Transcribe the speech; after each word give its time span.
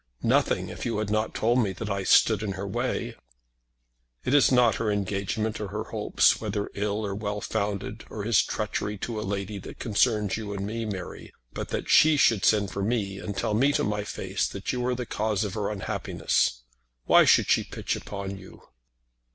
"Nothing, 0.23 0.69
if 0.69 0.83
you 0.83 0.97
had 0.97 1.11
not 1.11 1.35
told 1.35 1.59
me 1.59 1.73
that 1.73 1.91
I 1.91 2.03
stood 2.03 2.41
in 2.41 2.53
her 2.53 2.65
way." 2.65 3.13
"It 4.25 4.33
is 4.33 4.51
not 4.51 4.77
her 4.77 4.89
engagement, 4.89 5.61
or 5.61 5.67
her 5.67 5.83
hopes, 5.91 6.41
whether 6.41 6.71
ill 6.73 7.05
or 7.05 7.13
well 7.13 7.39
founded, 7.39 8.05
or 8.09 8.23
his 8.23 8.41
treachery 8.41 8.97
to 8.97 9.19
a 9.21 9.21
lady, 9.21 9.59
that 9.59 9.77
concerns 9.77 10.37
you 10.37 10.53
and 10.53 10.65
me, 10.65 10.85
Mary; 10.85 11.31
but 11.53 11.67
that 11.69 11.87
she 11.87 12.17
should 12.17 12.45
send 12.45 12.71
for 12.71 12.81
me 12.81 13.19
and 13.19 13.37
tell 13.37 13.53
me 13.53 13.71
to 13.73 13.83
my 13.83 14.03
face 14.03 14.47
that 14.47 14.73
you 14.73 14.83
are 14.87 14.95
the 14.95 15.05
cause 15.05 15.43
of 15.43 15.53
her 15.53 15.69
unhappiness. 15.69 16.63
Why 17.05 17.23
should 17.23 17.47
she 17.51 17.63
pitch 17.63 17.95
upon 17.95 18.39
you?" 18.39 18.63